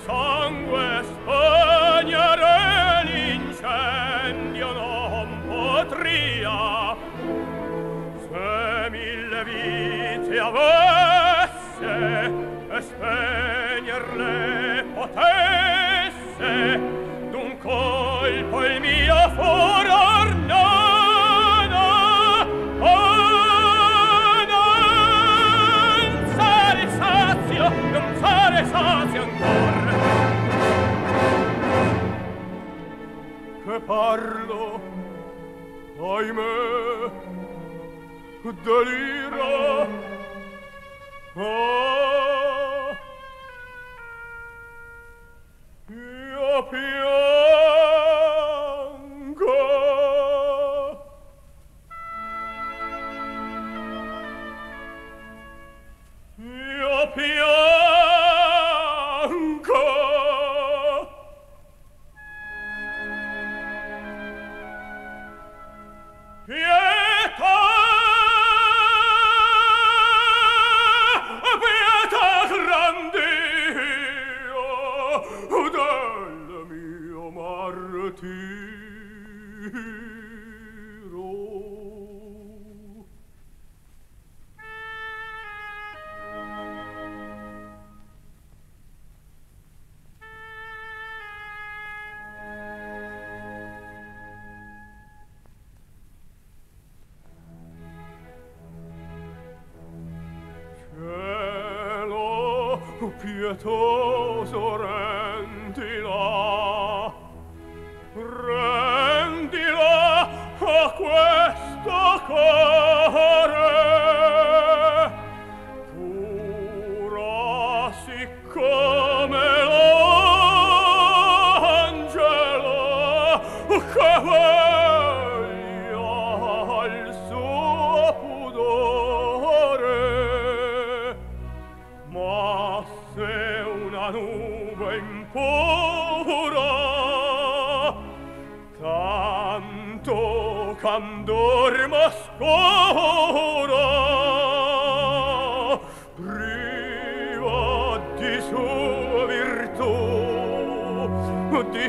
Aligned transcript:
sangue 0.00 1.04
spegnere 1.04 3.04
l'incendio 3.04 4.72
non 4.72 5.40
potria. 5.46 6.96
Se 8.20 8.88
mille 8.90 9.44
vite 9.44 10.38
avesse 10.38 12.32
e 12.70 12.82
spegnerle 12.82 14.84
potesse 14.94 16.87
parlo 33.88 34.64
ahimè 36.12 36.56
deliro 38.64 39.52
oh 41.34 41.46
ah, 41.46 42.96
io 45.88 46.52
piango 46.70 47.27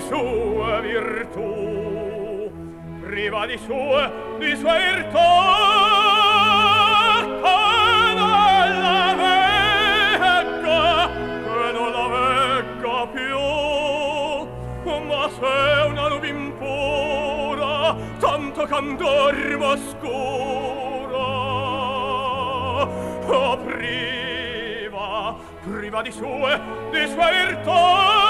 sua 0.09 0.79
virtù 0.79 2.49
priva 3.05 3.45
di 3.45 3.57
sua 3.57 4.11
di 4.39 4.55
sua 4.55 4.75
virtù. 4.77 5.27
Che 10.63 11.71
non 11.73 11.91
la 11.91 12.07
vegga 12.07 13.07
che 13.13 13.27
se 15.37 15.85
una 15.89 16.07
nube 16.07 16.33
tanto 18.19 18.65
candor 18.65 19.57
m'oscura. 19.59 21.27
Oh 23.31 23.57
priva 23.57 25.35
priva 25.63 26.01
di 26.01 26.11
sue 26.11 26.59
di 26.91 27.07
sua 27.07 27.29
virtù. 27.29 28.28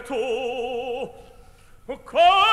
tu, 0.00 1.10
come 2.04 2.51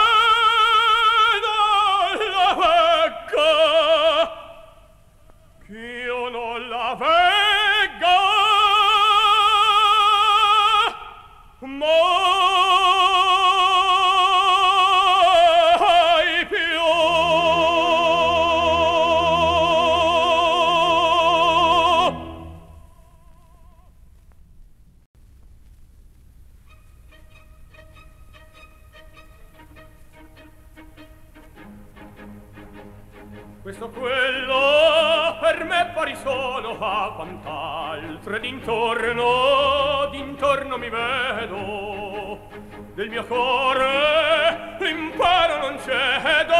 Questo 33.69 33.89
quello 33.89 35.37
per 35.39 35.63
me 35.63 35.91
pari 35.93 36.15
sono 36.15 36.75
a 36.79 37.13
quant'altre 37.13 38.39
d'intorno, 38.39 40.07
d'intorno 40.09 40.75
mi 40.79 40.89
vedo. 40.89 42.47
Del 42.95 43.09
mio 43.09 43.23
cuore 43.25 44.75
l'impero 44.79 45.59
non 45.59 45.77
cedo, 45.85 46.55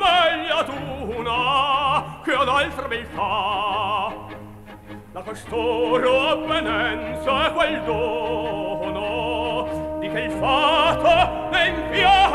meglio 0.00 0.56
ad 0.56 0.68
una 1.14 2.18
che 2.24 2.32
ad 2.32 2.48
altra 2.48 2.88
beltà. 2.88 4.12
La 5.12 5.22
costoro 5.22 6.30
avvenenza 6.30 7.46
è 7.46 7.52
quel 7.52 7.80
dono 7.82 9.68
di 10.00 10.10
che 10.10 10.18
il 10.18 10.32
fato 10.32 11.48
ne 11.52 11.68
inviata 11.68 12.27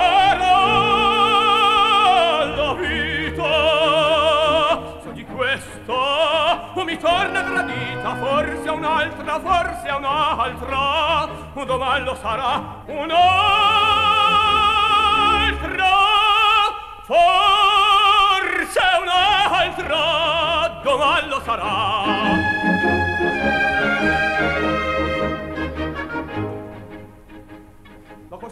ritorna 7.04 7.42
gradita, 7.42 8.16
forse 8.16 8.68
a 8.70 8.72
un'altra, 8.72 9.40
forse 9.42 9.90
a 9.90 9.98
un'altra, 9.98 11.28
domani 11.66 12.06
lo 12.06 12.16
sarà 12.16 12.82
un'altra, 12.86 13.22
forse 17.04 17.20
un'altra, 19.02 20.80
domani 20.82 21.28
lo 21.28 21.42
sarà. 21.44 22.02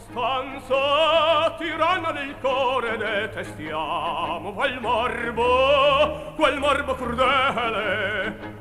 costanza 0.01 1.55
tiranna 1.58 2.12
del 2.12 2.36
core 2.41 2.98
detestiamo 2.98 4.51
quel 4.53 4.79
morbo 4.79 6.34
quel 6.36 6.58
morbo 6.58 6.96
crudele. 6.96 8.60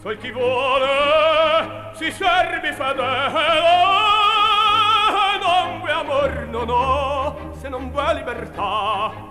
Sol 0.00 0.16
chi 0.16 0.30
vuole 0.30 1.92
si 1.92 2.10
servi 2.10 2.72
fedele. 2.72 3.58
Non 5.42 5.78
vuoi 5.80 5.90
amor 5.90 6.46
non 6.48 6.70
ho 6.70 7.52
se 7.60 7.68
non 7.68 7.90
vuoi 7.90 8.14
libertà. 8.14 9.28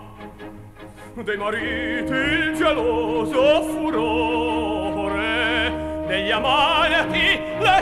Dei 1.16 1.38
mariti 1.38 2.14
il 2.14 2.56
geloso 2.56 3.62
furore 3.64 5.00
degli 6.08 6.32
amanti 6.32 7.40
le 7.60 7.79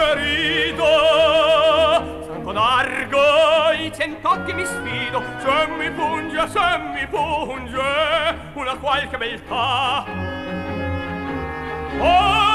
margherita 0.00 0.84
San 2.26 2.42
con 2.42 2.56
argo 2.56 3.72
i 3.78 3.92
cent'occhi 3.94 4.52
mi 4.54 4.64
sfido 4.64 5.22
Se 5.42 5.66
mi 5.76 5.90
punge, 5.90 6.48
se 6.48 6.78
mi 6.92 7.06
punge 7.06 7.80
Una 8.54 8.76
qualche 8.76 9.16
beltà 9.18 10.04
Oh! 12.02 12.49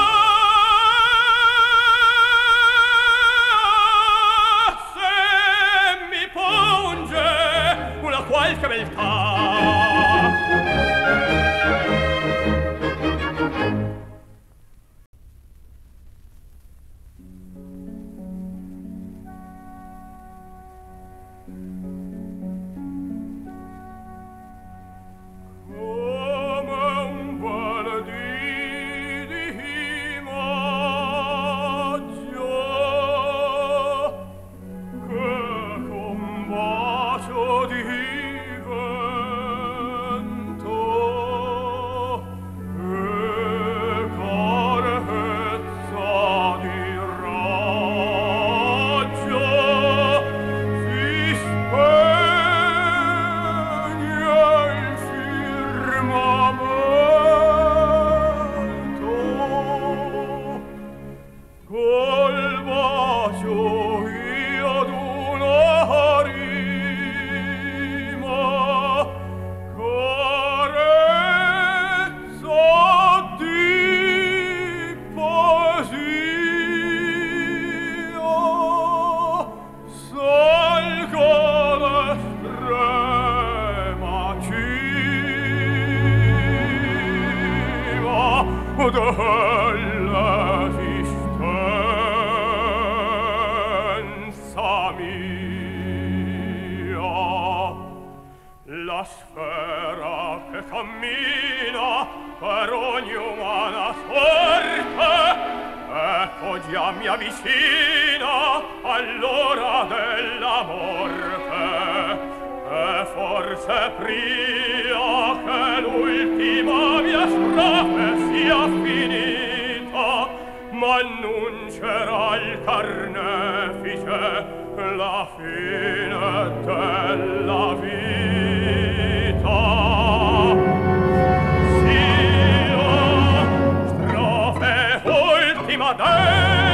prima 135.76 135.92
dei 135.92 136.65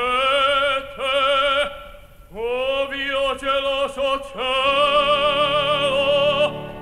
avete, 0.00 1.70
o 2.32 2.88
mio 2.88 3.36
geloso 3.36 4.08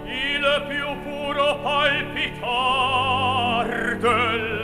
il 0.07 0.63
più 0.69 0.89
puro 1.03 1.49
palpitar 1.63 2.89
del 3.99 4.58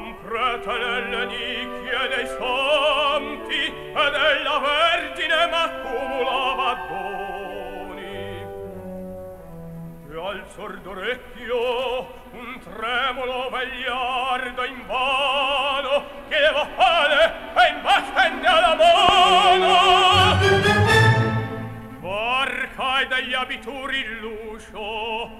comprata 0.00 0.76
nelle 0.78 1.26
nicchie 1.26 2.08
dei 2.08 2.26
santi 2.26 3.64
e 3.66 4.10
della 4.10 4.58
Vergine 4.58 5.46
m'accumulava 5.50 6.70
doni. 6.88 8.46
E 10.10 10.26
al 10.26 10.44
sordorecchio 10.54 12.18
un 12.32 12.60
tremolo 12.60 13.50
vegliardo 13.50 14.64
in 14.64 14.86
vano 14.86 16.04
chiedeva 16.28 16.66
pane 16.76 17.32
e 17.54 17.68
in 17.68 17.82
bastende 17.82 18.46
alla 18.46 18.74
mano. 18.76 20.38
Varcai 22.00 23.06
degli 23.06 23.34
abituri 23.34 24.18
l'uscio 24.20 25.39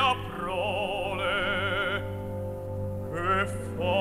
mia 0.00 0.16
prole. 0.34 2.02
Che 3.12 3.46
fa? 3.76 3.98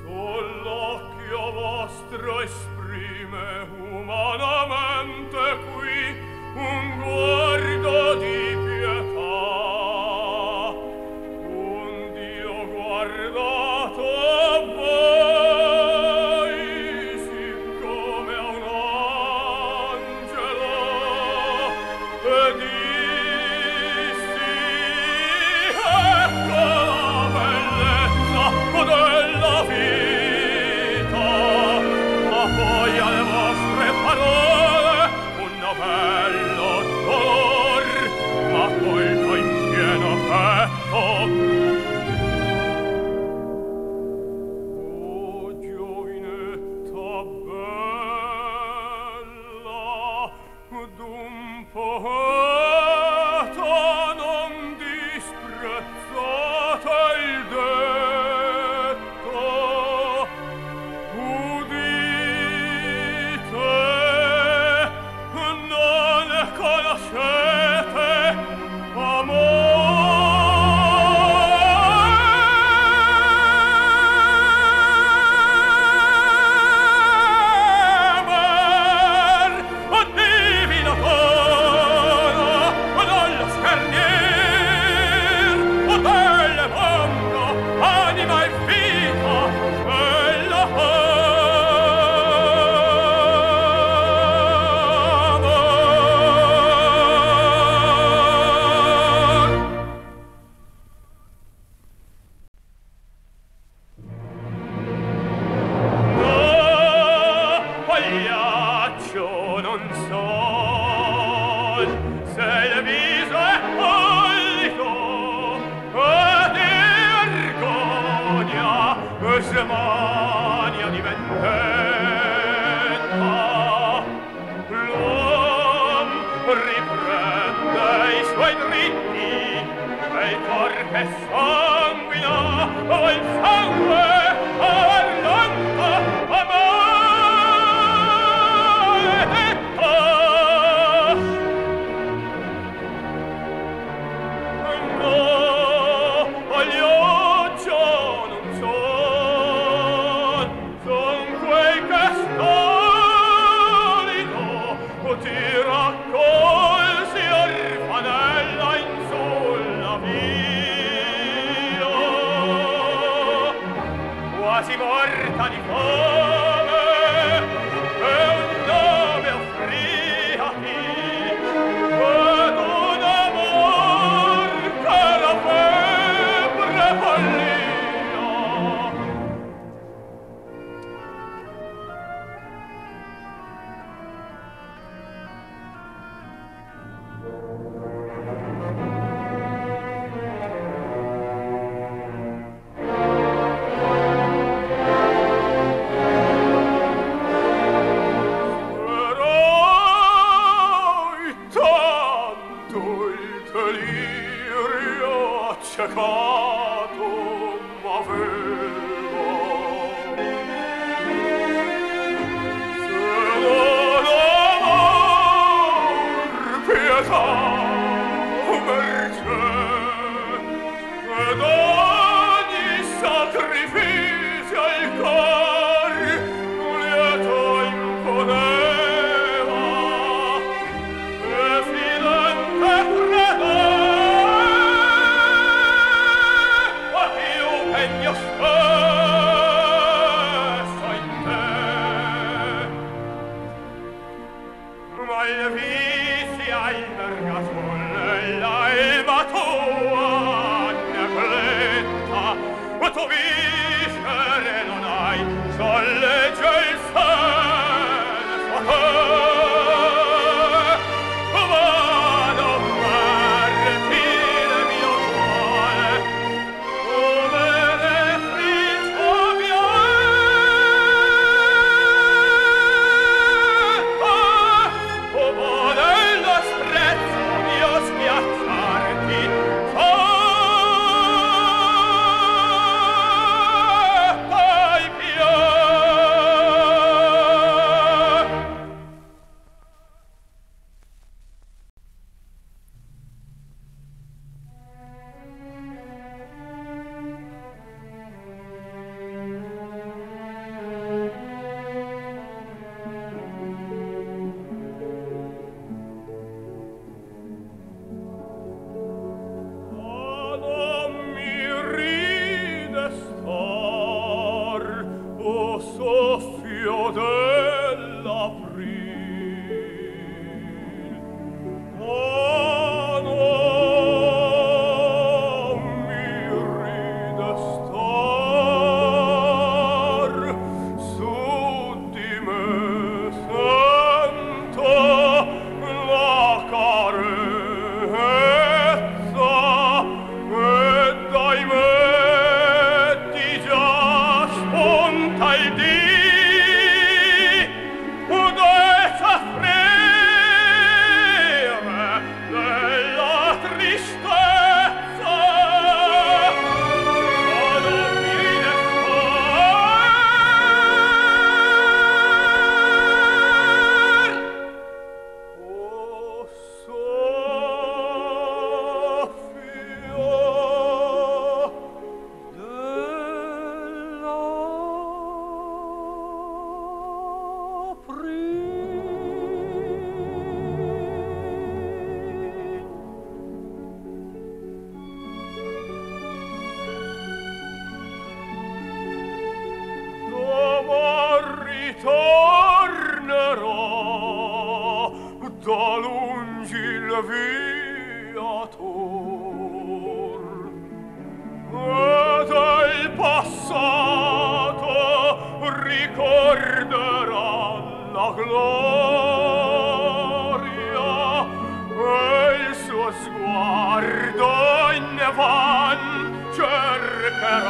Sull'occhio 0.00 1.52
vostro 1.52 2.40
esprime 2.40 3.66
umanamente 3.90 5.44
qui 5.72 5.98
un 6.54 7.00
guaio 7.02 7.45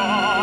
God. 0.06 0.35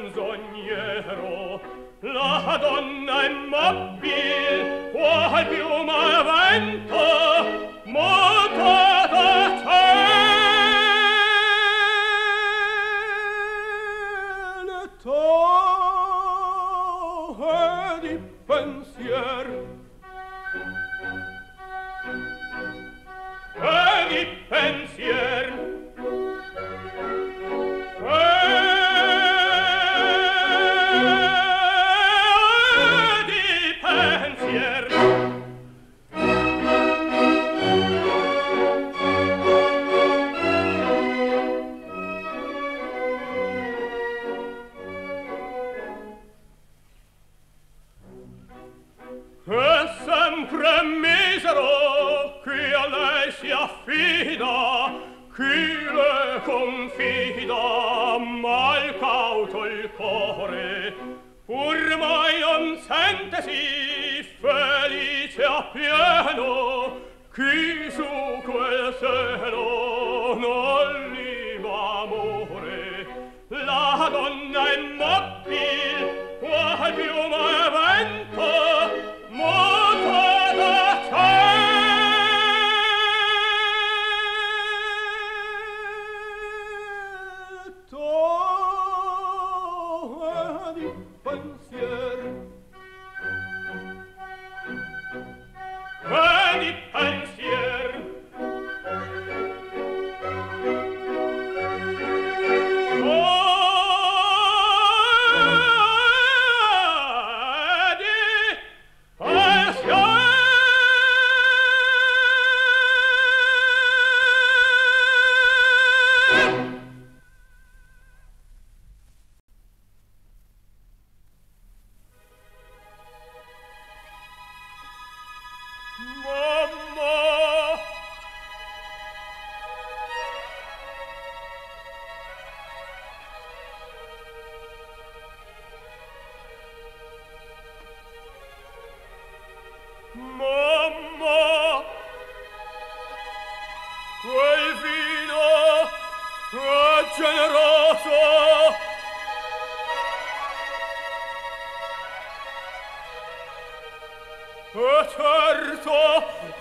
menzognero 0.00 1.60
la 2.00 2.58
donna 2.60 3.22
è 3.24 3.28
mobile 3.28 4.90
qual 4.92 5.46
piuma 5.46 6.22
vento 6.22 6.69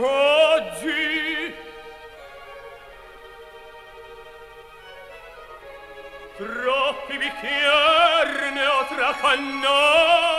oggi 0.02 1.56
troppi 6.38 7.18
bicchierne 7.18 8.66
ho 8.66 8.86
tracannati 8.88 10.38